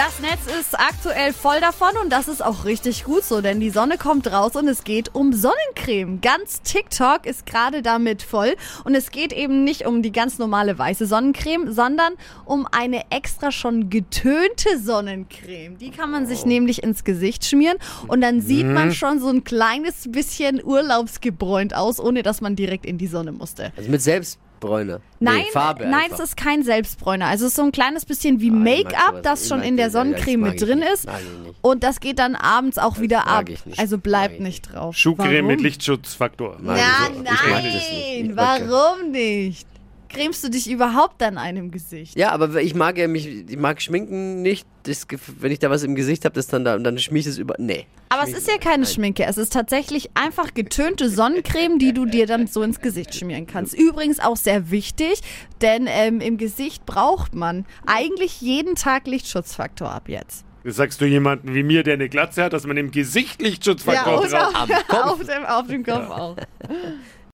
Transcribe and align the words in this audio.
Das 0.00 0.18
Netz 0.18 0.58
ist 0.58 0.80
aktuell 0.80 1.34
voll 1.34 1.60
davon 1.60 1.90
und 2.02 2.10
das 2.10 2.26
ist 2.26 2.42
auch 2.42 2.64
richtig 2.64 3.04
gut 3.04 3.22
so, 3.22 3.42
denn 3.42 3.60
die 3.60 3.68
Sonne 3.68 3.98
kommt 3.98 4.32
raus 4.32 4.56
und 4.56 4.66
es 4.66 4.82
geht 4.82 5.14
um 5.14 5.34
Sonnencreme. 5.34 6.22
Ganz 6.22 6.62
TikTok 6.62 7.26
ist 7.26 7.44
gerade 7.44 7.82
damit 7.82 8.22
voll 8.22 8.56
und 8.84 8.94
es 8.94 9.10
geht 9.10 9.34
eben 9.34 9.62
nicht 9.62 9.84
um 9.84 10.00
die 10.00 10.10
ganz 10.10 10.38
normale 10.38 10.78
weiße 10.78 11.04
Sonnencreme, 11.04 11.70
sondern 11.70 12.14
um 12.46 12.66
eine 12.72 13.10
extra 13.10 13.52
schon 13.52 13.90
getönte 13.90 14.78
Sonnencreme. 14.82 15.76
Die 15.76 15.90
kann 15.90 16.10
man 16.10 16.24
sich 16.24 16.46
nämlich 16.46 16.82
ins 16.82 17.04
Gesicht 17.04 17.44
schmieren 17.44 17.76
und 18.08 18.22
dann 18.22 18.40
sieht 18.40 18.64
man 18.64 18.94
schon 18.94 19.20
so 19.20 19.28
ein 19.28 19.44
kleines 19.44 20.10
bisschen 20.10 20.64
urlaubsgebräunt 20.64 21.76
aus, 21.76 22.00
ohne 22.00 22.22
dass 22.22 22.40
man 22.40 22.56
direkt 22.56 22.86
in 22.86 22.96
die 22.96 23.06
Sonne 23.06 23.32
musste. 23.32 23.70
Also 23.76 23.90
mit 23.90 24.00
Selbstbräune. 24.00 24.49
Nein, 25.18 25.36
nee, 25.38 25.44
Farbe 25.52 25.84
nein, 25.84 25.94
einfach. 26.04 26.18
es 26.20 26.30
ist 26.30 26.36
kein 26.36 26.62
Selbstbräuner. 26.62 27.26
Also 27.26 27.46
es 27.46 27.52
ist 27.52 27.56
so 27.56 27.62
ein 27.62 27.72
kleines 27.72 28.04
bisschen 28.04 28.40
wie 28.40 28.50
Ah, 28.50 28.54
Make-up, 28.54 29.22
das 29.22 29.42
Ich 29.42 29.48
schon 29.48 29.62
in 29.62 29.76
der 29.76 29.86
das- 29.86 29.92
das 29.94 30.00
Sonnencreme 30.02 30.40
mit 30.40 30.60
drin 30.60 30.78
nicht. 30.80 30.92
ist. 30.92 31.06
Nicht. 31.06 31.54
Und 31.62 31.82
das 31.82 32.00
geht 32.00 32.18
dann 32.18 32.34
abends 32.36 32.78
auch 32.78 33.00
wieder 33.00 33.18
mag 33.24 33.28
ab. 33.28 33.48
nicht. 33.66 33.78
Also 33.78 33.98
bleibt 33.98 34.34
ich 34.34 34.40
nicht 34.40 34.72
drauf. 34.72 34.96
Schuhcreme 34.96 35.34
Warum? 35.34 35.46
mit 35.46 35.60
Lichtschutzfaktor. 35.60 36.58
Mag 36.60 36.78
Ja, 36.78 37.08
das 37.08 37.18
nicht. 37.18 37.26
Nein, 37.50 38.36
das- 38.36 38.68
warum 38.68 39.10
nicht? 39.10 39.66
Cremst 40.08 40.42
du 40.42 40.48
dich 40.50 40.68
überhaupt 40.68 41.22
an 41.22 41.38
einem 41.38 41.70
Gesicht? 41.70 42.16
Ja, 42.18 42.32
aber 42.32 42.60
ich 42.60 42.74
mag 42.74 42.98
ja 42.98 43.06
mich, 43.06 43.28
ich 43.48 43.56
mag 43.56 43.80
Schminken 43.80 44.42
nicht. 44.42 44.66
Das, 44.82 45.06
wenn 45.38 45.52
ich 45.52 45.60
da 45.60 45.70
was 45.70 45.84
im 45.84 45.94
Gesicht 45.94 46.24
habe, 46.24 46.34
das 46.34 46.48
dann 46.48 46.64
da 46.64 46.74
und 46.74 46.82
dann 46.82 46.98
schmier 46.98 47.20
ich 47.20 47.26
es 47.26 47.38
über. 47.38 47.54
Nee. 47.58 47.86
Aber 48.20 48.30
es 48.30 48.36
ist 48.36 48.48
ja 48.48 48.58
keine 48.58 48.86
Schminke, 48.86 49.24
es 49.24 49.38
ist 49.38 49.52
tatsächlich 49.52 50.10
einfach 50.14 50.52
getönte 50.52 51.08
Sonnencreme, 51.08 51.78
die 51.78 51.94
du 51.94 52.04
dir 52.04 52.26
dann 52.26 52.46
so 52.46 52.62
ins 52.62 52.80
Gesicht 52.80 53.14
schmieren 53.14 53.46
kannst. 53.46 53.72
Übrigens 53.74 54.20
auch 54.20 54.36
sehr 54.36 54.70
wichtig, 54.70 55.20
denn 55.62 55.86
ähm, 55.88 56.20
im 56.20 56.36
Gesicht 56.36 56.84
braucht 56.84 57.34
man 57.34 57.64
eigentlich 57.86 58.40
jeden 58.40 58.74
Tag 58.74 59.06
Lichtschutzfaktor 59.06 59.90
ab 59.90 60.08
jetzt. 60.08 60.44
Das 60.64 60.76
sagst 60.76 61.00
du 61.00 61.06
jemanden 61.06 61.54
wie 61.54 61.62
mir, 61.62 61.82
der 61.82 61.94
eine 61.94 62.10
Glatze 62.10 62.44
hat, 62.44 62.52
dass 62.52 62.66
man 62.66 62.76
im 62.76 62.90
Gesicht 62.90 63.40
Lichtschutzfaktor 63.40 64.20
und 64.20 64.30
drauf 64.30 64.54
auf, 64.54 64.70
auf, 65.04 65.26
dem, 65.26 65.44
auf 65.46 65.66
dem 65.66 65.84
Kopf 65.84 66.10
auch. 66.10 66.36